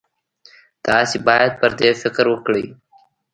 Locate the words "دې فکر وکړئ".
1.79-2.65